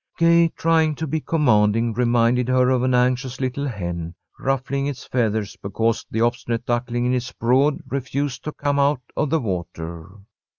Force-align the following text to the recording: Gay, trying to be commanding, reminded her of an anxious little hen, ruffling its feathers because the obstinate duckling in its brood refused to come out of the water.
Gay, 0.17 0.47
trying 0.57 0.95
to 0.95 1.05
be 1.05 1.19
commanding, 1.19 1.93
reminded 1.93 2.47
her 2.47 2.71
of 2.71 2.81
an 2.81 2.95
anxious 2.95 3.39
little 3.39 3.67
hen, 3.67 4.15
ruffling 4.39 4.87
its 4.87 5.05
feathers 5.05 5.55
because 5.61 6.07
the 6.09 6.21
obstinate 6.21 6.65
duckling 6.65 7.05
in 7.05 7.13
its 7.13 7.31
brood 7.31 7.83
refused 7.87 8.43
to 8.45 8.51
come 8.51 8.79
out 8.79 9.01
of 9.15 9.29
the 9.29 9.39
water. 9.39 10.09